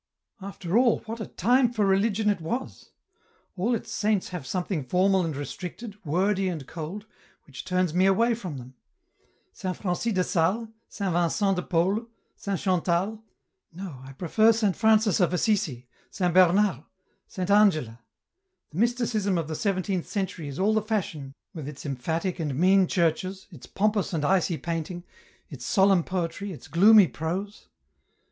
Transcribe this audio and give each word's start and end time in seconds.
"After 0.51 0.79
all, 0.79 1.01
what 1.01 1.21
a 1.21 1.27
time 1.27 1.71
for 1.71 1.85
religion 1.85 2.27
it 2.31 2.41
was? 2.41 2.89
All 3.55 3.75
its 3.75 3.91
saints 3.91 4.29
have 4.29 4.47
something 4.47 4.83
formal 4.83 5.23
and 5.23 5.35
restricted, 5.35 5.95
wordy 6.03 6.47
and 6.49 6.65
cold, 6.65 7.05
which 7.43 7.63
turns 7.63 7.93
me 7.93 8.07
away 8.07 8.33
from 8.33 8.57
them. 8.57 8.73
Saint 9.53 9.77
Francis 9.77 10.11
de 10.13 10.23
Sales, 10.23 10.69
Saint 10.89 11.13
Vincent 11.13 11.55
de 11.55 11.61
Paul, 11.61 12.07
Saint 12.35 12.59
Chantal... 12.59 13.23
No, 13.71 14.01
I 14.03 14.13
prefer 14.13 14.51
Saint 14.51 14.75
Francis 14.75 15.19
of 15.19 15.35
Assisi, 15.35 15.87
Saint 16.09 16.33
Bernard, 16.33 16.83
Saint 17.27 17.51
Angela.. 17.51 17.99
.The 18.71 18.79
Mysticism 18.79 19.37
of 19.37 19.47
the 19.47 19.53
seventeenth 19.53 20.07
century 20.07 20.47
is 20.47 20.57
all 20.57 20.73
the 20.73 20.81
fashion 20.81 21.35
with 21.53 21.67
its 21.67 21.85
emphatic 21.85 22.39
and 22.39 22.49
T 22.49 22.57
274 22.57 22.57
EN 22.57 22.57
ROUTE 22.57 22.79
nean 22.87 22.91
churches, 22.91 23.47
its 23.51 23.67
pompous 23.67 24.13
and 24.13 24.25
icy 24.25 24.57
painting, 24.57 25.03
its 25.51 25.63
solemn 25.63 26.03
poetry, 26.03 26.51
its 26.51 26.67
gloomy 26.67 27.07
prose. 27.07 27.67